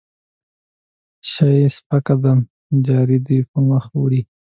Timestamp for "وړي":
3.97-4.21